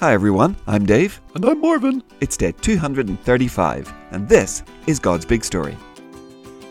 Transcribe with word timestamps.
Hi 0.00 0.12
everyone, 0.12 0.56
I'm 0.66 0.84
Dave. 0.84 1.20
And 1.34 1.44
I'm 1.44 1.60
Marvin. 1.60 2.02
It's 2.20 2.36
day 2.36 2.52
235, 2.52 3.92
and 4.10 4.28
this 4.28 4.62
is 4.86 4.98
God's 4.98 5.24
Big 5.24 5.42
Story. 5.44 5.76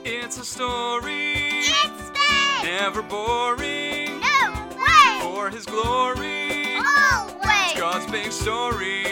It's 0.04 0.38
a 0.38 0.46
story, 0.46 1.34
It's 1.34 2.10
big! 2.12 2.64
never 2.64 3.02
boring. 3.02 4.20
No 4.22 4.70
way! 4.78 5.20
For 5.22 5.50
His 5.50 5.66
glory, 5.66 6.76
Always! 6.76 7.74
God's 7.80 8.06
big 8.12 8.32
story. 8.32 9.04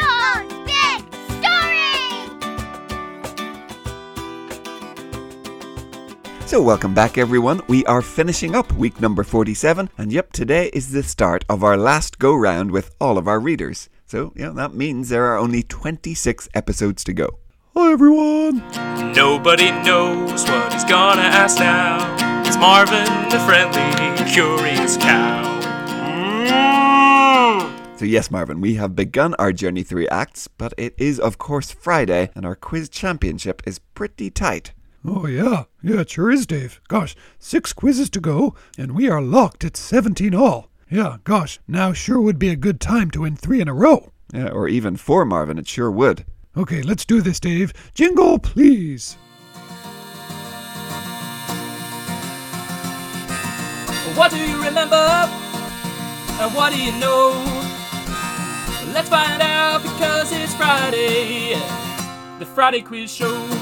God's 0.00 0.19
So, 6.50 6.60
welcome 6.60 6.94
back 6.94 7.16
everyone. 7.16 7.60
We 7.68 7.84
are 7.84 8.02
finishing 8.02 8.56
up 8.56 8.72
week 8.72 9.00
number 9.00 9.22
47, 9.22 9.88
and 9.96 10.12
yep, 10.12 10.32
today 10.32 10.68
is 10.72 10.90
the 10.90 11.04
start 11.04 11.44
of 11.48 11.62
our 11.62 11.76
last 11.76 12.18
go 12.18 12.34
round 12.34 12.72
with 12.72 12.92
all 13.00 13.18
of 13.18 13.28
our 13.28 13.38
readers. 13.38 13.88
So, 14.04 14.32
yeah, 14.34 14.48
that 14.56 14.74
means 14.74 15.10
there 15.10 15.26
are 15.26 15.38
only 15.38 15.62
26 15.62 16.48
episodes 16.52 17.04
to 17.04 17.12
go. 17.12 17.38
Hi, 17.76 17.92
everyone. 17.92 18.64
Nobody 19.12 19.70
knows 19.70 20.42
what 20.42 20.72
he's 20.72 20.82
gonna 20.82 21.22
ask 21.22 21.60
now. 21.60 22.16
It's 22.44 22.56
Marvin, 22.56 23.06
the 23.28 23.38
friendly, 23.46 24.28
curious 24.28 24.96
cow. 24.96 25.60
Mm. 27.60 27.96
So, 27.96 28.04
yes, 28.04 28.28
Marvin, 28.28 28.60
we 28.60 28.74
have 28.74 28.96
begun 28.96 29.34
our 29.34 29.52
journey 29.52 29.84
through 29.84 30.08
Acts, 30.08 30.48
but 30.48 30.74
it 30.76 30.96
is, 30.98 31.20
of 31.20 31.38
course, 31.38 31.70
Friday, 31.70 32.32
and 32.34 32.44
our 32.44 32.56
quiz 32.56 32.88
championship 32.88 33.62
is 33.64 33.78
pretty 33.94 34.30
tight. 34.30 34.72
Oh, 35.04 35.26
yeah. 35.26 35.64
Yeah, 35.82 36.00
it 36.00 36.10
sure 36.10 36.30
is, 36.30 36.46
Dave. 36.46 36.80
Gosh, 36.88 37.16
six 37.38 37.72
quizzes 37.72 38.10
to 38.10 38.20
go, 38.20 38.54
and 38.76 38.92
we 38.92 39.08
are 39.08 39.22
locked 39.22 39.64
at 39.64 39.76
17 39.76 40.34
all. 40.34 40.68
Yeah, 40.90 41.18
gosh, 41.24 41.58
now 41.68 41.92
sure 41.92 42.20
would 42.20 42.38
be 42.38 42.48
a 42.50 42.56
good 42.56 42.80
time 42.80 43.10
to 43.12 43.20
win 43.22 43.36
three 43.36 43.60
in 43.60 43.68
a 43.68 43.74
row. 43.74 44.12
Yeah, 44.32 44.48
or 44.48 44.68
even 44.68 44.96
four, 44.96 45.24
Marvin, 45.24 45.58
it 45.58 45.66
sure 45.68 45.90
would. 45.90 46.26
Okay, 46.56 46.82
let's 46.82 47.04
do 47.04 47.20
this, 47.20 47.40
Dave. 47.40 47.72
Jingle, 47.94 48.38
please. 48.38 49.16
What 54.16 54.30
do 54.32 54.38
you 54.38 54.62
remember? 54.62 54.96
And 54.96 56.54
what 56.54 56.72
do 56.72 56.82
you 56.82 56.92
know? 56.98 57.30
Let's 58.92 59.08
find 59.08 59.40
out 59.40 59.82
because 59.82 60.32
it's 60.32 60.54
Friday. 60.54 61.54
The 62.38 62.46
Friday 62.46 62.82
Quiz 62.82 63.12
Show. 63.14 63.59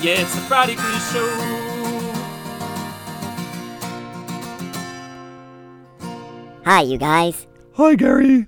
Yeah, 0.00 0.20
it's 0.20 0.32
the 0.32 0.40
Friday 0.42 0.76
Quiz 0.76 1.12
Show. 1.12 1.28
Hi, 6.64 6.82
you 6.82 6.98
guys. 6.98 7.48
Hi, 7.72 7.96
Gary. 7.96 8.46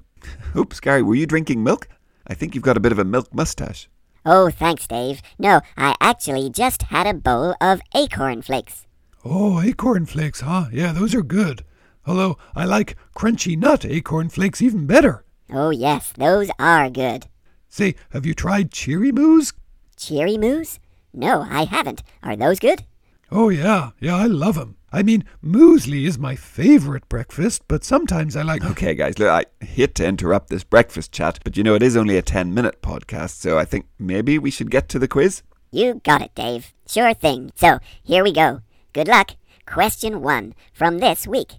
Oops, 0.55 0.78
Gary, 0.78 1.03
were 1.03 1.17
you 1.17 1.27
drinking 1.27 1.65
milk? 1.65 1.89
I 2.28 2.34
think 2.34 2.55
you've 2.55 2.62
got 2.62 2.77
a 2.77 2.81
bit 2.81 2.93
of 2.93 3.01
a 3.01 3.05
milk 3.05 3.34
mustache. 3.34 3.89
Oh, 4.25 4.51
thanks, 4.51 4.87
Dave. 4.87 5.23
No, 5.41 5.61
I 5.77 5.97
actually 6.01 6.51
just 6.51 6.83
had 6.83 7.09
a 7.09 7.15
bowl 7.15 7.56
of 7.61 7.81
acorn 7.97 8.43
flakes. 8.43 8.87
Oh, 9.25 9.61
acorn 9.61 10.06
flakes, 10.06 10.43
huh? 10.43 10.67
Yeah, 10.71 10.93
those 10.93 11.17
are 11.17 11.23
good. 11.23 11.65
Although 12.06 12.39
I 12.55 12.65
like 12.65 12.97
crunchy 13.17 13.59
nut 13.59 13.84
acorn 13.84 14.28
flakes 14.28 14.62
even 14.62 14.87
better. 14.87 15.25
Oh, 15.53 15.71
yes, 15.71 16.12
those 16.17 16.48
are 16.61 16.89
good. 16.89 17.27
Say, 17.69 17.97
have 18.11 18.25
you 18.25 18.34
tried 18.34 18.71
Cheery 18.71 19.11
Moos? 19.11 19.53
Cheery 19.97 20.39
Moos? 20.39 20.78
No, 21.12 21.47
I 21.48 21.64
haven't. 21.64 22.03
Are 22.22 22.36
those 22.36 22.58
good? 22.58 22.84
Oh, 23.30 23.48
yeah. 23.48 23.91
Yeah, 24.00 24.16
I 24.16 24.27
love 24.27 24.58
'em. 24.58 24.77
I 24.92 25.03
mean, 25.03 25.25
muesli 25.44 26.05
is 26.05 26.19
my 26.19 26.34
favorite 26.34 27.08
breakfast, 27.08 27.62
but 27.69 27.84
sometimes 27.84 28.34
I 28.34 28.42
like. 28.42 28.64
Okay, 28.64 28.94
guys, 28.94 29.19
look, 29.20 29.28
I 29.28 29.44
hate 29.64 29.94
to 29.97 30.06
interrupt 30.06 30.50
this 30.50 30.64
breakfast 30.64 31.12
chat, 31.12 31.38
but 31.44 31.56
you 31.56 31.62
know, 31.62 31.75
it 31.77 31.83
is 31.83 31.97
only 31.97 32.16
a 32.16 32.22
10 32.22 32.53
minute 32.53 32.83
podcast, 32.83 33.41
so 33.41 33.56
I 33.56 33.64
think 33.64 33.86
maybe 34.00 34.37
we 34.38 34.50
should 34.50 34.71
get 34.71 34.88
to 34.88 34.98
the 34.98 35.06
quiz. 35.06 35.43
You 35.71 36.00
got 36.03 36.22
it, 36.22 36.34
Dave. 36.34 36.75
Sure 36.88 37.15
thing. 37.15 37.53
So, 37.54 37.78
here 38.03 38.25
we 38.25 38.32
go. 38.32 38.62
Good 38.92 39.06
luck. 39.06 39.37
Question 39.65 40.22
one 40.22 40.54
from 40.72 40.98
this 40.98 41.25
week. 41.28 41.54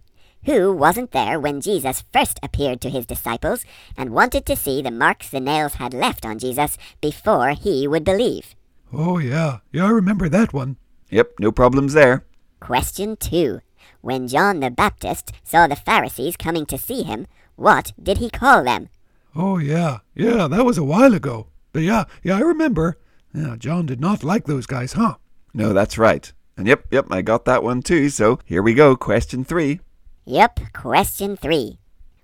Who 0.45 0.73
wasn't 0.73 1.11
there 1.11 1.39
when 1.39 1.61
Jesus 1.61 2.03
first 2.11 2.37
appeared 2.43 2.81
to 2.81 2.89
his 2.89 3.05
disciples 3.05 3.63
and 3.95 4.09
wanted 4.09 4.45
to 4.47 4.55
see 4.57 4.81
the 4.81 4.91
marks 4.91 5.29
the 5.29 5.39
nails 5.39 5.75
had 5.75 5.93
left 5.93 6.25
on 6.25 6.39
Jesus 6.39 6.77
before 6.99 7.51
he 7.51 7.87
would 7.87 8.03
believe? 8.03 8.55
Oh, 8.93 9.17
yeah. 9.17 9.59
Yeah, 9.71 9.85
I 9.85 9.89
remember 9.89 10.29
that 10.29 10.53
one. 10.53 10.77
Yep, 11.09 11.33
no 11.39 11.51
problems 11.51 11.93
there. 11.93 12.25
Question 12.59 13.15
2. 13.17 13.61
When 14.01 14.27
John 14.27 14.59
the 14.59 14.69
Baptist 14.69 15.31
saw 15.43 15.67
the 15.67 15.75
Pharisees 15.75 16.37
coming 16.37 16.65
to 16.67 16.77
see 16.77 17.03
him, 17.03 17.27
what 17.55 17.93
did 18.01 18.17
he 18.17 18.29
call 18.29 18.63
them? 18.63 18.89
Oh, 19.35 19.57
yeah. 19.57 19.99
Yeah, 20.15 20.47
that 20.47 20.65
was 20.65 20.77
a 20.77 20.83
while 20.83 21.13
ago. 21.13 21.47
But 21.73 21.83
yeah, 21.83 22.05
yeah, 22.23 22.37
I 22.37 22.41
remember. 22.41 22.97
Yeah, 23.33 23.55
John 23.57 23.85
did 23.85 24.01
not 24.01 24.23
like 24.23 24.45
those 24.45 24.65
guys, 24.65 24.93
huh? 24.93 25.15
No, 25.53 25.73
that's 25.73 25.97
right. 25.97 26.31
And 26.57 26.67
yep, 26.67 26.85
yep, 26.91 27.07
I 27.11 27.21
got 27.21 27.45
that 27.45 27.63
one 27.63 27.81
too, 27.81 28.09
so 28.09 28.39
here 28.45 28.61
we 28.61 28.73
go, 28.73 28.95
question 28.95 29.45
three. 29.45 29.79
Yep, 30.25 30.59
question 30.73 31.35
3. 31.35 31.79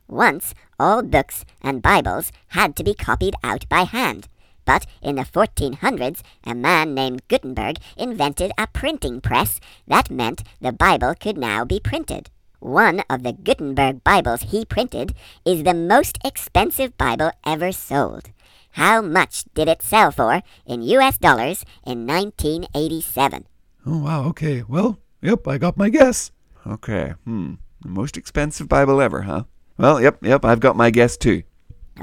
Once, 0.07 0.53
all 0.79 1.01
books 1.01 1.44
and 1.61 1.81
Bibles 1.81 2.31
had 2.50 2.75
to 2.75 2.83
be 2.83 2.94
copied 2.94 3.33
out 3.44 3.67
by 3.69 3.81
hand. 3.81 4.27
But 4.67 4.85
in 5.01 5.16
the 5.16 5.23
1400s, 5.23 6.22
a 6.44 6.53
man 6.53 6.94
named 6.94 7.25
Gutenberg 7.29 7.78
invented 7.95 8.51
a 8.57 8.67
printing 8.67 9.22
press 9.22 9.61
that 9.88 10.11
meant 10.11 10.44
the 10.59 10.73
Bible 10.73 11.16
could 11.16 11.38
now 11.38 11.63
be 11.63 11.79
printed. 11.79 12.29
One 12.59 13.01
of 13.09 13.23
the 13.23 13.31
Gutenberg 13.31 14.03
Bibles 14.03 14.51
he 14.51 14.66
printed 14.66 15.16
is 15.45 15.63
the 15.63 15.73
most 15.73 16.17
expensive 16.25 16.97
Bible 16.97 17.31
ever 17.45 17.72
sold. 17.72 18.31
How 18.72 19.01
much 19.01 19.45
did 19.53 19.69
it 19.69 19.81
sell 19.81 20.11
for 20.11 20.44
in 20.66 20.81
US 20.81 21.17
dollars 21.17 21.63
in 21.85 22.06
1987? 22.06 23.45
Oh, 23.85 24.00
wow, 24.00 24.25
okay. 24.25 24.63
Well, 24.67 25.00
yep, 25.22 25.47
I 25.47 25.57
got 25.57 25.77
my 25.77 25.88
guess. 25.88 26.31
Okay, 26.66 27.13
hmm. 27.23 27.53
The 27.83 27.89
most 27.89 28.17
expensive 28.17 28.67
Bible 28.67 29.00
ever, 29.00 29.22
huh? 29.22 29.44
Well, 29.77 30.01
yep, 30.01 30.19
yep, 30.22 30.44
I've 30.44 30.59
got 30.59 30.75
my 30.75 30.89
guess 30.89 31.16
too. 31.16 31.44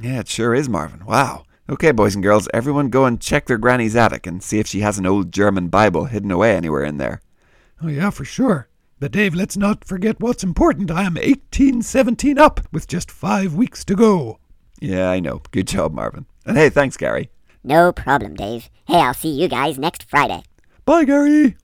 Yeah, 0.00 0.20
it 0.20 0.28
sure 0.28 0.54
is, 0.54 0.68
Marvin. 0.68 1.04
Wow. 1.04 1.42
Okay, 1.72 1.90
boys 1.90 2.14
and 2.14 2.22
girls, 2.22 2.50
everyone 2.52 2.90
go 2.90 3.06
and 3.06 3.18
check 3.18 3.46
their 3.46 3.56
granny's 3.56 3.96
attic 3.96 4.26
and 4.26 4.42
see 4.42 4.58
if 4.58 4.66
she 4.66 4.80
has 4.80 4.98
an 4.98 5.06
old 5.06 5.32
German 5.32 5.68
Bible 5.68 6.04
hidden 6.04 6.30
away 6.30 6.54
anywhere 6.54 6.84
in 6.84 6.98
there. 6.98 7.22
Oh, 7.82 7.88
yeah, 7.88 8.10
for 8.10 8.26
sure. 8.26 8.68
But 9.00 9.12
Dave, 9.12 9.34
let's 9.34 9.56
not 9.56 9.86
forget 9.86 10.20
what's 10.20 10.44
important. 10.44 10.90
I 10.90 11.04
am 11.04 11.14
1817 11.14 12.36
up 12.38 12.60
with 12.72 12.86
just 12.86 13.10
five 13.10 13.54
weeks 13.54 13.86
to 13.86 13.94
go. 13.94 14.38
Yeah, 14.82 15.08
I 15.08 15.18
know. 15.18 15.40
Good 15.50 15.66
job, 15.66 15.94
Marvin. 15.94 16.26
And 16.44 16.58
hey, 16.58 16.68
thanks, 16.68 16.98
Gary. 16.98 17.30
No 17.64 17.90
problem, 17.90 18.34
Dave. 18.34 18.68
Hey, 18.84 19.00
I'll 19.00 19.14
see 19.14 19.30
you 19.30 19.48
guys 19.48 19.78
next 19.78 20.02
Friday. 20.02 20.42
Bye, 20.84 21.04
Gary. 21.04 21.56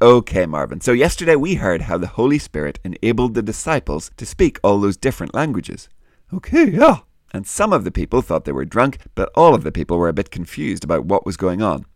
Okay, 0.00 0.46
Marvin. 0.46 0.80
So 0.80 0.92
yesterday 0.92 1.36
we 1.36 1.56
heard 1.56 1.82
how 1.82 1.98
the 1.98 2.06
Holy 2.06 2.38
Spirit 2.38 2.78
enabled 2.82 3.34
the 3.34 3.42
disciples 3.42 4.10
to 4.16 4.24
speak 4.24 4.58
all 4.62 4.80
those 4.80 4.96
different 4.96 5.34
languages. 5.34 5.90
Okay, 6.32 6.70
yeah. 6.70 7.00
And 7.32 7.46
some 7.46 7.72
of 7.72 7.84
the 7.84 7.90
people 7.90 8.22
thought 8.22 8.44
they 8.44 8.52
were 8.52 8.64
drunk, 8.64 8.98
but 9.14 9.30
all 9.34 9.54
of 9.54 9.62
the 9.62 9.72
people 9.72 9.98
were 9.98 10.08
a 10.08 10.12
bit 10.12 10.30
confused 10.30 10.84
about 10.84 11.04
what 11.04 11.24
was 11.24 11.36
going 11.36 11.62
on. 11.62 11.86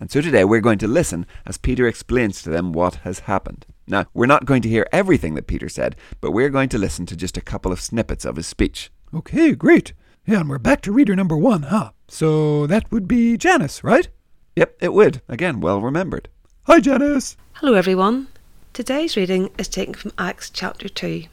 And 0.00 0.10
so 0.10 0.20
today 0.20 0.44
we're 0.44 0.60
going 0.60 0.78
to 0.78 0.88
listen 0.88 1.26
as 1.46 1.58
Peter 1.58 1.86
explains 1.86 2.42
to 2.42 2.50
them 2.50 2.72
what 2.72 2.96
has 2.96 3.20
happened. 3.20 3.66
Now, 3.86 4.06
we're 4.14 4.26
not 4.26 4.46
going 4.46 4.62
to 4.62 4.68
hear 4.68 4.86
everything 4.92 5.34
that 5.34 5.46
Peter 5.46 5.68
said, 5.68 5.96
but 6.20 6.30
we're 6.30 6.48
going 6.48 6.68
to 6.70 6.78
listen 6.78 7.06
to 7.06 7.16
just 7.16 7.36
a 7.36 7.42
couple 7.42 7.72
of 7.72 7.80
snippets 7.80 8.24
of 8.24 8.36
his 8.36 8.46
speech. 8.46 8.90
Okay, 9.12 9.54
great. 9.54 9.92
Yeah, 10.26 10.40
and 10.40 10.48
we're 10.48 10.58
back 10.58 10.80
to 10.82 10.92
reader 10.92 11.14
number 11.14 11.36
one, 11.36 11.64
huh? 11.64 11.90
So 12.08 12.66
that 12.66 12.90
would 12.90 13.06
be 13.06 13.36
Janice, 13.36 13.84
right? 13.84 14.08
Yep, 14.56 14.76
it 14.80 14.92
would. 14.92 15.20
Again, 15.28 15.60
well 15.60 15.80
remembered. 15.80 16.28
Hi, 16.64 16.80
Janice. 16.80 17.36
Hello, 17.54 17.74
everyone. 17.74 18.28
Today's 18.72 19.16
reading 19.16 19.50
is 19.58 19.68
taken 19.68 19.94
from 19.94 20.12
Acts 20.18 20.50
chapter 20.50 20.88
2. 20.88 21.24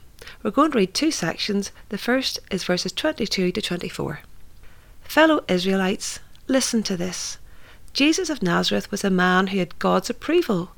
We're 0.44 0.52
going 0.52 0.72
to 0.72 0.78
read 0.78 0.94
two 0.94 1.12
sections. 1.12 1.72
The 1.90 1.98
first 1.98 2.40
is 2.50 2.64
verses 2.64 2.92
22 2.92 3.52
to 3.52 3.62
24. 3.62 4.22
Fellow 5.04 5.44
Israelites, 5.48 6.20
listen 6.48 6.84
to 6.84 6.98
this. 6.98 7.38
Jesus 7.94 8.30
of 8.30 8.42
Nazareth 8.42 8.90
was 8.92 9.04
a 9.04 9.10
man 9.10 9.48
who 9.48 9.60
had 9.60 9.78
God's 9.80 10.10
approval. 10.10 10.72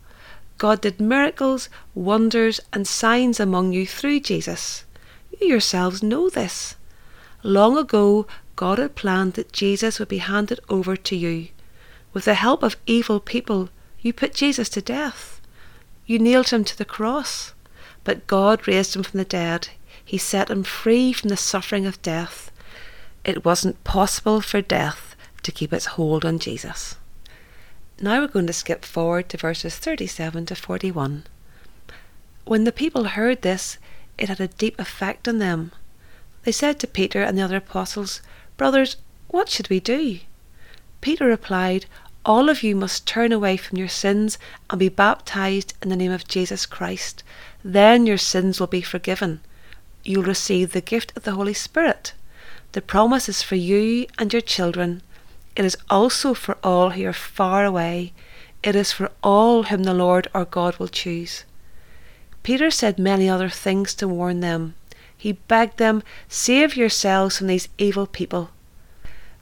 God 0.57 0.81
did 0.81 0.99
miracles, 0.99 1.69
wonders, 1.93 2.59
and 2.71 2.87
signs 2.87 3.39
among 3.39 3.73
you 3.73 3.85
through 3.85 4.21
Jesus. 4.21 4.85
You 5.39 5.47
yourselves 5.47 6.01
know 6.01 6.29
this. 6.29 6.75
Long 7.43 7.77
ago, 7.77 8.25
God 8.55 8.79
had 8.79 8.95
planned 8.95 9.33
that 9.33 9.51
Jesus 9.51 9.99
would 9.99 10.07
be 10.07 10.19
handed 10.19 10.59
over 10.69 10.95
to 10.95 11.15
you. 11.15 11.49
With 12.13 12.25
the 12.25 12.35
help 12.35 12.63
of 12.63 12.77
evil 12.85 13.19
people, 13.19 13.69
you 13.99 14.13
put 14.13 14.33
Jesus 14.33 14.69
to 14.69 14.81
death. 14.81 15.41
You 16.05 16.19
nailed 16.19 16.49
him 16.49 16.63
to 16.65 16.77
the 16.77 16.85
cross. 16.85 17.52
But 18.03 18.27
God 18.27 18.67
raised 18.67 18.95
him 18.95 19.03
from 19.03 19.17
the 19.17 19.25
dead. 19.25 19.69
He 20.03 20.17
set 20.17 20.49
him 20.49 20.63
free 20.63 21.13
from 21.13 21.29
the 21.29 21.37
suffering 21.37 21.85
of 21.85 22.01
death. 22.01 22.51
It 23.23 23.45
wasn't 23.45 23.83
possible 23.83 24.41
for 24.41 24.61
death 24.61 25.15
to 25.43 25.51
keep 25.51 25.71
its 25.71 25.85
hold 25.85 26.25
on 26.25 26.39
Jesus. 26.39 26.97
Now 28.01 28.19
we're 28.19 28.27
going 28.27 28.47
to 28.47 28.53
skip 28.53 28.83
forward 28.83 29.29
to 29.29 29.37
verses 29.37 29.77
37 29.77 30.47
to 30.47 30.55
41. 30.55 31.23
When 32.45 32.65
the 32.65 32.71
people 32.71 33.05
heard 33.05 33.41
this, 33.41 33.77
it 34.17 34.29
had 34.29 34.41
a 34.41 34.47
deep 34.47 34.79
effect 34.79 35.27
on 35.27 35.39
them. 35.39 35.71
They 36.43 36.51
said 36.51 36.79
to 36.79 36.87
Peter 36.87 37.23
and 37.23 37.37
the 37.37 37.41
other 37.41 37.57
apostles, 37.57 38.21
Brothers, 38.57 38.97
what 39.29 39.47
should 39.47 39.69
we 39.69 39.79
do? 39.79 40.19
Peter 40.99 41.25
replied, 41.25 41.85
All 42.25 42.49
of 42.49 42.63
you 42.63 42.73
must 42.73 43.05
turn 43.05 43.33
away 43.33 43.57
from 43.57 43.77
your 43.77 43.89
sins 43.89 44.37
and 44.69 44.79
be 44.79 44.87
baptized 44.87 45.73
in 45.81 45.89
the 45.89 45.97
name 45.97 46.11
of 46.11 46.27
Jesus 46.27 46.65
Christ. 46.65 47.21
Then 47.63 48.05
your 48.05 48.17
sins 48.17 48.59
will 48.59 48.67
be 48.67 48.81
forgiven. 48.81 49.41
You'll 50.05 50.23
receive 50.23 50.71
the 50.71 50.79
gift 50.79 51.11
of 51.17 51.23
the 51.23 51.33
Holy 51.33 51.53
Spirit. 51.53 52.13
The 52.71 52.81
promise 52.81 53.27
is 53.27 53.43
for 53.43 53.55
you 53.55 54.07
and 54.17 54.31
your 54.31 54.41
children. 54.41 55.01
It 55.57 55.65
is 55.65 55.77
also 55.89 56.33
for 56.33 56.57
all 56.63 56.91
who 56.91 57.05
are 57.05 57.13
far 57.13 57.65
away. 57.65 58.13
It 58.63 58.75
is 58.75 58.93
for 58.93 59.11
all 59.21 59.63
whom 59.63 59.83
the 59.83 59.93
Lord 59.93 60.29
our 60.33 60.45
God 60.45 60.77
will 60.77 60.87
choose. 60.87 61.43
Peter 62.41 62.71
said 62.71 62.97
many 62.97 63.29
other 63.29 63.49
things 63.49 63.93
to 63.95 64.07
warn 64.07 64.39
them. 64.39 64.75
He 65.17 65.33
begged 65.33 65.77
them, 65.77 66.03
Save 66.29 66.75
yourselves 66.75 67.37
from 67.37 67.47
these 67.47 67.67
evil 67.77 68.07
people. 68.07 68.51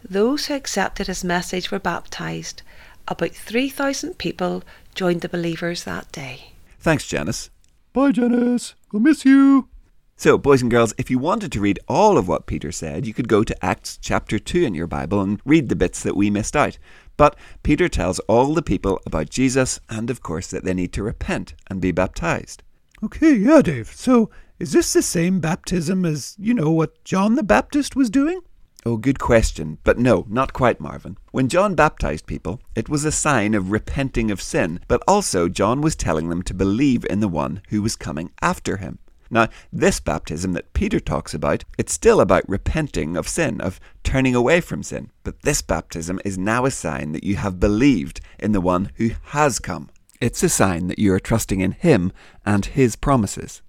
Those 0.04 0.48
who 0.48 0.56
accepted 0.56 1.08
his 1.08 1.24
message 1.24 1.72
were 1.72 1.80
baptized. 1.80 2.64
About 3.08 3.32
3,000 3.32 4.18
people 4.18 4.64
joined 4.96 5.22
the 5.22 5.30
believers 5.30 5.84
that 5.84 6.12
day. 6.12 6.54
Thanks, 6.80 7.08
Janice. 7.08 7.50
Bye, 7.94 8.12
Janice. 8.12 8.76
We'll 8.92 9.02
miss 9.02 9.26
you. 9.26 9.68
So, 10.16 10.38
boys 10.38 10.62
and 10.62 10.70
girls, 10.70 10.94
if 10.98 11.10
you 11.10 11.18
wanted 11.18 11.52
to 11.52 11.60
read 11.60 11.80
all 11.88 12.18
of 12.18 12.28
what 12.28 12.46
Peter 12.46 12.72
said, 12.72 13.08
you 13.08 13.14
could 13.14 13.28
go 13.28 13.44
to 13.44 13.66
Acts 13.66 13.98
chapter 14.00 14.38
2 14.38 14.64
in 14.64 14.76
your 14.76 14.86
Bible 14.86 15.20
and 15.20 15.42
read 15.46 15.68
the 15.68 15.76
bits 15.76 16.04
that 16.04 16.16
we 16.16 16.30
missed 16.30 16.56
out. 16.56 16.78
But 17.18 17.36
Peter 17.64 17.90
tells 17.90 18.20
all 18.20 18.54
the 18.54 18.62
people 18.62 19.00
about 19.06 19.30
Jesus 19.30 19.80
and, 19.90 20.10
of 20.10 20.22
course, 20.22 20.48
that 20.48 20.64
they 20.64 20.74
need 20.74 20.94
to 20.94 21.04
repent 21.04 21.56
and 21.70 21.82
be 21.82 21.92
baptized. 21.92 22.62
Okay, 23.04 23.34
yeah, 23.34 23.64
Dave. 23.64 23.92
So 23.94 24.30
is 24.60 24.74
this 24.74 24.94
the 24.94 25.02
same 25.02 25.40
baptism 25.40 26.06
as, 26.06 26.36
you 26.38 26.54
know, 26.54 26.70
what 26.70 27.04
John 27.04 27.34
the 27.34 27.42
Baptist 27.42 27.96
was 27.96 28.12
doing? 28.12 28.42
Oh, 28.84 28.98
good 28.98 29.20
question. 29.20 29.78
But 29.84 30.00
no, 30.00 30.26
not 30.28 30.54
quite, 30.54 30.80
Marvin. 30.80 31.18
When 31.32 31.50
John 31.50 31.76
baptized 31.76 32.26
people, 32.26 32.60
it 32.76 32.90
was 32.90 33.06
a 33.06 33.12
sign 33.12 33.54
of 33.54 33.70
repenting 33.70 34.32
of 34.32 34.42
sin, 34.42 34.80
but 34.88 35.04
also 35.08 35.48
John 35.48 35.82
was 35.82 35.96
telling 35.96 36.30
them 36.30 36.42
to 36.44 36.54
believe 36.54 37.06
in 37.06 37.20
the 37.20 37.28
one 37.28 37.62
who 37.70 37.84
was 37.84 37.96
coming 37.96 38.32
after 38.42 38.78
him. 38.78 38.98
Now, 39.30 39.50
this 39.72 40.00
baptism 40.00 40.54
that 40.54 40.74
Peter 40.74 41.00
talks 41.00 41.34
about, 41.34 41.64
it's 41.78 41.94
still 41.94 42.20
about 42.20 42.50
repenting 42.50 43.16
of 43.16 43.30
sin, 43.30 43.62
of 43.62 43.80
turning 44.04 44.34
away 44.34 44.62
from 44.62 44.82
sin. 44.82 45.12
But 45.24 45.44
this 45.44 45.62
baptism 45.62 46.20
is 46.26 46.38
now 46.38 46.66
a 46.66 46.72
sign 46.72 47.12
that 47.12 47.24
you 47.24 47.36
have 47.36 47.60
believed 47.60 48.20
in 48.40 48.52
the 48.52 48.60
one 48.60 48.92
who 48.96 49.12
has 49.26 49.60
come. 49.60 49.90
It's 50.20 50.44
a 50.44 50.50
sign 50.50 50.88
that 50.88 51.00
you 51.00 51.14
are 51.14 51.20
trusting 51.20 51.62
in 51.62 51.72
him 51.74 52.12
and 52.46 52.66
his 52.66 52.96
promises. 52.96 53.62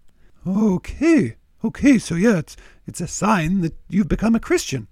Okay. 0.47 1.37
Okay, 1.65 1.99
so 1.99 2.17
yeah, 2.17 2.39
it's 2.39 2.57
it's 2.87 3.01
a 3.01 3.07
sign 3.07 3.61
that 3.61 3.75
you've 3.89 4.09
become 4.09 4.35
a 4.35 4.41
Christian. 4.41 4.89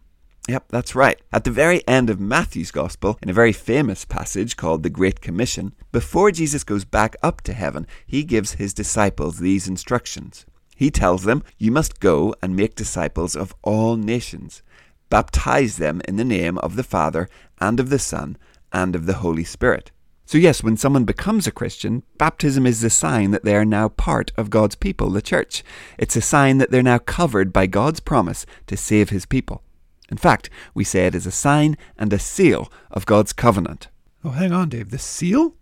Yep, 0.50 0.64
that's 0.70 0.96
right. 0.96 1.20
At 1.32 1.44
the 1.44 1.52
very 1.52 1.86
end 1.86 2.10
of 2.10 2.18
Matthew's 2.18 2.72
Gospel, 2.72 3.16
in 3.22 3.28
a 3.28 3.32
very 3.32 3.52
famous 3.52 4.04
passage 4.04 4.56
called 4.56 4.82
the 4.82 4.90
Great 4.90 5.20
Commission, 5.20 5.76
before 5.92 6.32
Jesus 6.32 6.64
goes 6.64 6.84
back 6.84 7.14
up 7.22 7.40
to 7.42 7.52
heaven, 7.52 7.86
he 8.04 8.24
gives 8.24 8.54
his 8.54 8.74
disciples 8.74 9.38
these 9.38 9.68
instructions. 9.68 10.46
He 10.74 10.90
tells 10.90 11.22
them, 11.22 11.44
You 11.56 11.70
must 11.70 12.00
go 12.00 12.34
and 12.42 12.56
make 12.56 12.74
disciples 12.74 13.36
of 13.36 13.54
all 13.62 13.94
nations. 13.94 14.64
Baptize 15.08 15.76
them 15.76 16.02
in 16.08 16.16
the 16.16 16.24
name 16.24 16.58
of 16.58 16.74
the 16.74 16.82
Father, 16.82 17.28
and 17.60 17.78
of 17.78 17.88
the 17.88 18.00
Son, 18.00 18.36
and 18.72 18.96
of 18.96 19.06
the 19.06 19.18
Holy 19.22 19.44
Spirit. 19.44 19.92
So, 20.26 20.36
yes, 20.36 20.64
when 20.64 20.76
someone 20.76 21.04
becomes 21.04 21.46
a 21.46 21.52
Christian, 21.52 22.02
baptism 22.18 22.66
is 22.66 22.80
the 22.80 22.90
sign 22.90 23.30
that 23.30 23.44
they 23.44 23.54
are 23.54 23.64
now 23.64 23.88
part 23.88 24.32
of 24.36 24.50
God's 24.50 24.74
people, 24.74 25.10
the 25.10 25.22
church. 25.22 25.62
It's 25.96 26.16
a 26.16 26.20
sign 26.20 26.58
that 26.58 26.72
they're 26.72 26.82
now 26.82 26.98
covered 26.98 27.52
by 27.52 27.68
God's 27.68 28.00
promise 28.00 28.46
to 28.66 28.76
save 28.76 29.10
his 29.10 29.26
people. 29.26 29.62
In 30.10 30.16
fact, 30.16 30.50
we 30.74 30.84
say 30.84 31.06
it 31.06 31.14
is 31.14 31.26
a 31.26 31.30
sign 31.30 31.76
and 31.96 32.12
a 32.12 32.18
seal 32.18 32.70
of 32.90 33.06
God's 33.06 33.32
covenant. 33.32 33.88
Oh, 34.24 34.30
hang 34.30 34.52
on, 34.52 34.68
Dave. 34.68 34.90
The 34.90 34.98
seal? 34.98 35.54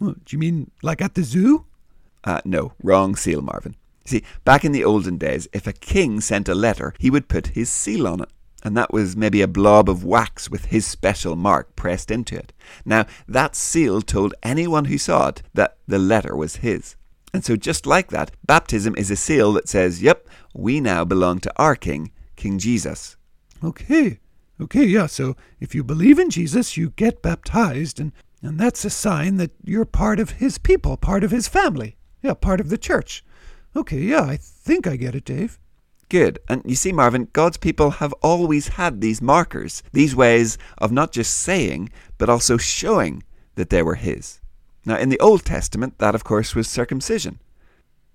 Do 0.00 0.16
you 0.28 0.38
mean 0.38 0.70
like 0.82 1.02
at 1.02 1.14
the 1.14 1.22
zoo? 1.22 1.66
Uh, 2.24 2.40
no, 2.44 2.72
wrong 2.82 3.16
seal, 3.16 3.42
Marvin. 3.42 3.76
See, 4.04 4.22
back 4.44 4.64
in 4.64 4.72
the 4.72 4.84
olden 4.84 5.18
days, 5.18 5.48
if 5.52 5.66
a 5.66 5.72
king 5.72 6.20
sent 6.20 6.48
a 6.48 6.54
letter, 6.54 6.94
he 6.98 7.10
would 7.10 7.28
put 7.28 7.48
his 7.48 7.68
seal 7.68 8.06
on 8.06 8.20
it. 8.20 8.28
And 8.62 8.76
that 8.76 8.92
was 8.92 9.16
maybe 9.16 9.42
a 9.42 9.48
blob 9.48 9.88
of 9.88 10.04
wax 10.04 10.50
with 10.50 10.66
his 10.66 10.86
special 10.86 11.36
mark 11.36 11.76
pressed 11.76 12.10
into 12.10 12.36
it. 12.36 12.52
Now, 12.84 13.06
that 13.28 13.54
seal 13.54 14.02
told 14.02 14.34
anyone 14.42 14.86
who 14.86 14.98
saw 14.98 15.28
it 15.28 15.42
that 15.54 15.76
the 15.86 15.98
letter 15.98 16.36
was 16.36 16.56
his. 16.56 16.96
And 17.32 17.44
so, 17.44 17.54
just 17.56 17.86
like 17.86 18.08
that, 18.10 18.30
baptism 18.44 18.94
is 18.96 19.10
a 19.10 19.16
seal 19.16 19.52
that 19.52 19.68
says, 19.68 20.02
yep, 20.02 20.26
we 20.54 20.80
now 20.80 21.04
belong 21.04 21.38
to 21.40 21.52
our 21.56 21.76
king, 21.76 22.10
King 22.34 22.58
Jesus. 22.58 23.16
Okay. 23.62 24.20
Okay, 24.58 24.86
yeah, 24.86 25.06
so 25.06 25.36
if 25.60 25.74
you 25.74 25.84
believe 25.84 26.18
in 26.18 26.30
Jesus, 26.30 26.78
you 26.78 26.90
get 26.90 27.20
baptized, 27.20 28.00
and, 28.00 28.12
and 28.40 28.58
that's 28.58 28.86
a 28.86 28.90
sign 28.90 29.36
that 29.36 29.50
you're 29.62 29.84
part 29.84 30.18
of 30.18 30.30
his 30.30 30.56
people, 30.56 30.96
part 30.96 31.22
of 31.22 31.30
his 31.30 31.46
family. 31.46 31.96
Yeah, 32.22 32.34
part 32.34 32.60
of 32.60 32.70
the 32.70 32.78
church. 32.78 33.22
Okay, 33.74 33.98
yeah, 33.98 34.22
I 34.22 34.38
think 34.38 34.86
I 34.86 34.96
get 34.96 35.14
it, 35.14 35.26
Dave. 35.26 35.58
Good. 36.08 36.38
And 36.48 36.62
you 36.64 36.76
see, 36.76 36.92
Marvin, 36.92 37.28
God's 37.32 37.56
people 37.56 37.90
have 37.90 38.14
always 38.22 38.68
had 38.68 39.00
these 39.00 39.20
markers, 39.20 39.82
these 39.92 40.16
ways 40.16 40.56
of 40.78 40.92
not 40.92 41.12
just 41.12 41.36
saying, 41.36 41.90
but 42.16 42.30
also 42.30 42.56
showing 42.56 43.24
that 43.56 43.70
they 43.70 43.82
were 43.82 43.96
His. 43.96 44.40
Now, 44.84 44.96
in 44.96 45.08
the 45.08 45.20
Old 45.20 45.44
Testament, 45.44 45.98
that 45.98 46.14
of 46.14 46.24
course 46.24 46.54
was 46.54 46.68
circumcision. 46.68 47.40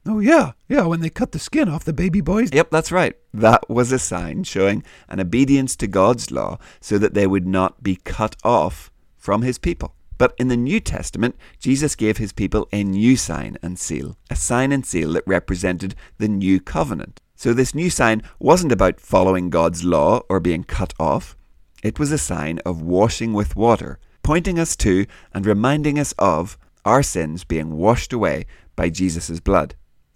Oh, 0.05 0.20
yeah, 0.20 0.53
yeah, 0.67 0.86
when 0.86 1.01
they 1.01 1.10
cut 1.10 1.31
the 1.31 1.39
skin 1.39 1.70
off 1.70 1.84
the 1.84 1.93
baby 1.93 2.22
boys. 2.22 2.50
Yep, 2.51 2.72
that's 2.72 2.91
right. 2.91 3.15
That 3.34 3.70
was 3.70 3.91
a 3.91 4.00
sign 4.00 4.43
showing 4.43 4.84
an 5.08 5.20
obedience 5.20 5.75
to 5.77 5.88
God's 5.88 6.31
law 6.31 6.58
so 6.79 6.98
that 6.98 7.13
they 7.13 7.27
would 7.27 7.46
not 7.46 7.84
be 7.84 7.98
cut 7.98 8.36
off 8.43 8.91
from 9.15 9.43
His 9.43 9.60
people. 9.60 9.93
But 10.22 10.36
in 10.38 10.50
the 10.50 10.55
New 10.55 10.79
Testament, 10.79 11.36
Jesus 11.58 11.96
gave 11.96 12.17
his 12.17 12.31
people 12.31 12.67
a 12.72 12.84
new 12.84 13.17
sign 13.17 13.58
and 13.63 13.79
seal, 13.79 14.17
a 14.29 14.36
sign 14.36 14.72
and 14.72 14.86
seal 14.86 15.13
that 15.13 15.24
represented 15.25 15.96
the 16.20 16.27
new 16.27 16.60
covenant. 16.60 17.20
So 17.36 17.55
this 17.55 17.74
new 17.74 17.89
sign 17.89 18.22
wasn't 18.38 18.72
about 18.72 19.00
following 19.00 19.50
God's 19.50 19.84
law 19.84 20.22
or 20.29 20.39
being 20.39 20.63
cut 20.63 20.93
off. 21.00 21.36
It 21.81 21.98
was 21.98 22.12
a 22.12 22.20
sign 22.20 22.60
of 22.60 22.84
washing 22.84 23.34
with 23.34 23.55
water, 23.55 23.98
pointing 24.22 24.60
us 24.60 24.75
to 24.75 25.08
and 25.34 25.43
reminding 25.43 25.98
us 25.98 26.13
of 26.20 26.55
our 26.86 27.01
sins 27.01 27.43
being 27.43 27.75
washed 27.75 28.13
away 28.13 28.46
by 28.75 28.91
Jesus' 28.91 29.39
blood. 29.39 29.74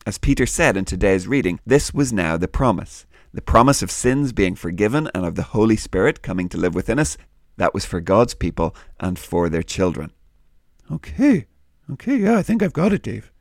As 0.07 0.19
Peter 0.19 0.45
said 0.45 0.77
in 0.77 0.85
today's 0.85 1.27
reading, 1.27 1.59
this 1.65 1.91
was 1.91 2.13
now 2.13 2.37
the 2.37 2.47
promise. 2.47 3.07
The 3.33 3.41
promise 3.41 3.81
of 3.81 3.89
sins 3.89 4.33
being 4.33 4.53
forgiven 4.53 5.09
and 5.15 5.25
of 5.25 5.33
the 5.33 5.41
Holy 5.41 5.75
Spirit 5.75 6.21
coming 6.21 6.47
to 6.49 6.59
live 6.59 6.75
within 6.75 6.99
us 6.99 7.17
that 7.57 7.73
was 7.73 7.85
for 7.85 7.99
God's 8.01 8.35
people 8.35 8.75
and 8.99 9.17
for 9.17 9.49
their 9.49 9.63
children. 9.63 10.11
Okay. 10.91 11.47
Okay, 11.89 12.17
yeah, 12.17 12.37
I 12.37 12.43
think 12.43 12.61
I've 12.61 12.73
got 12.73 12.93
it, 12.93 13.01
Dave. 13.01 13.31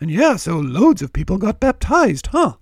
And 0.00 0.10
yeah, 0.10 0.36
so 0.36 0.58
loads 0.58 1.02
of 1.02 1.12
people 1.12 1.36
got 1.36 1.60
baptized, 1.60 2.28
huh? 2.28 2.54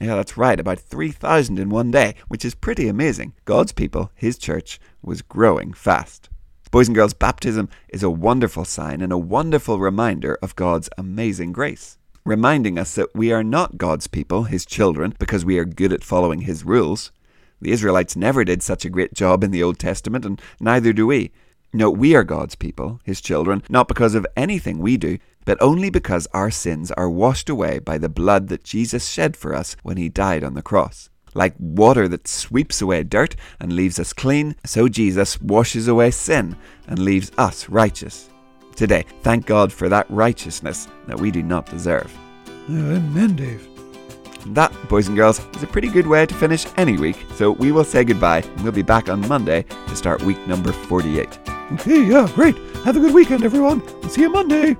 Yeah, 0.00 0.16
that's 0.16 0.38
right, 0.38 0.58
about 0.58 0.80
3,000 0.80 1.58
in 1.58 1.68
one 1.68 1.90
day, 1.90 2.14
which 2.28 2.46
is 2.46 2.54
pretty 2.54 2.88
amazing. 2.88 3.34
God's 3.44 3.72
people, 3.72 4.10
His 4.14 4.38
church, 4.38 4.80
was 5.02 5.20
growing 5.20 5.74
fast. 5.74 6.30
Boys 6.70 6.88
and 6.88 6.94
girls, 6.94 7.12
baptism 7.12 7.68
is 7.90 8.02
a 8.02 8.08
wonderful 8.08 8.64
sign 8.64 9.02
and 9.02 9.12
a 9.12 9.18
wonderful 9.18 9.78
reminder 9.78 10.38
of 10.40 10.56
God's 10.56 10.88
amazing 10.96 11.52
grace, 11.52 11.98
reminding 12.24 12.78
us 12.78 12.94
that 12.94 13.14
we 13.14 13.32
are 13.32 13.44
not 13.44 13.78
God's 13.78 14.06
people, 14.06 14.44
His 14.44 14.64
children, 14.64 15.14
because 15.18 15.44
we 15.44 15.58
are 15.58 15.64
good 15.64 15.92
at 15.92 16.04
following 16.04 16.42
His 16.42 16.64
rules. 16.64 17.12
The 17.60 17.72
Israelites 17.72 18.16
never 18.16 18.44
did 18.44 18.62
such 18.62 18.84
a 18.84 18.90
great 18.90 19.14
job 19.14 19.44
in 19.44 19.50
the 19.50 19.62
Old 19.62 19.78
Testament, 19.78 20.24
and 20.24 20.40
neither 20.60 20.92
do 20.92 21.06
we. 21.06 21.32
No, 21.72 21.90
we 21.90 22.14
are 22.14 22.24
God's 22.24 22.54
people, 22.54 23.00
His 23.04 23.20
children, 23.20 23.62
not 23.68 23.88
because 23.88 24.14
of 24.14 24.26
anything 24.36 24.78
we 24.78 24.96
do, 24.96 25.18
but 25.44 25.60
only 25.60 25.90
because 25.90 26.28
our 26.34 26.50
sins 26.50 26.90
are 26.92 27.10
washed 27.10 27.48
away 27.48 27.78
by 27.78 27.98
the 27.98 28.08
blood 28.08 28.48
that 28.48 28.64
Jesus 28.64 29.08
shed 29.08 29.36
for 29.36 29.54
us 29.54 29.76
when 29.82 29.96
He 29.96 30.08
died 30.08 30.44
on 30.44 30.54
the 30.54 30.62
cross. 30.62 31.08
Like 31.34 31.54
water 31.58 32.08
that 32.08 32.28
sweeps 32.28 32.82
away 32.82 33.04
dirt 33.04 33.36
and 33.58 33.72
leaves 33.72 33.98
us 33.98 34.12
clean, 34.12 34.54
so 34.66 34.88
Jesus 34.88 35.40
washes 35.40 35.88
away 35.88 36.10
sin 36.10 36.56
and 36.86 36.98
leaves 36.98 37.32
us 37.38 37.68
righteous. 37.68 38.28
Today, 38.76 39.04
thank 39.22 39.46
God 39.46 39.72
for 39.72 39.88
that 39.88 40.06
righteousness 40.10 40.88
that 41.06 41.18
we 41.18 41.30
do 41.30 41.42
not 41.42 41.66
deserve. 41.66 42.12
Amen, 42.68 43.36
Dave. 43.36 43.68
That, 44.46 44.72
boys 44.88 45.06
and 45.06 45.16
girls, 45.16 45.40
is 45.54 45.62
a 45.62 45.66
pretty 45.66 45.88
good 45.88 46.06
way 46.06 46.26
to 46.26 46.34
finish 46.34 46.66
any 46.76 46.98
week, 46.98 47.16
so 47.36 47.52
we 47.52 47.70
will 47.70 47.84
say 47.84 48.02
goodbye 48.02 48.40
and 48.40 48.62
we'll 48.62 48.72
be 48.72 48.82
back 48.82 49.08
on 49.08 49.26
Monday 49.28 49.64
to 49.86 49.96
start 49.96 50.22
week 50.22 50.38
number 50.48 50.72
48. 50.72 51.38
Okay, 51.74 52.04
yeah, 52.04 52.28
great. 52.34 52.56
Have 52.84 52.96
a 52.96 53.00
good 53.00 53.14
weekend, 53.14 53.44
everyone. 53.44 53.80
We'll 54.00 54.08
see 54.08 54.22
you 54.22 54.30
Monday. 54.30 54.76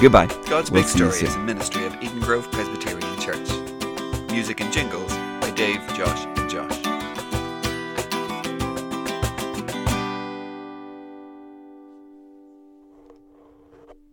Goodbye. 0.00 0.26
God's 0.48 0.70
We'll 0.70 0.82
Big 0.82 0.90
Story 0.90 1.10
is 1.10 1.34
a 1.34 1.38
ministry 1.40 1.84
of 1.84 1.94
Eden 2.02 2.20
Grove 2.20 2.50
Presbyterian 2.52 3.20
Church. 3.20 3.50
Music 4.30 4.60
and 4.60 4.72
jingles 4.72 5.12
by 5.40 5.50
Dave, 5.56 5.80
Josh, 5.94 6.24
and 6.24 6.36
Josh. 6.36 6.39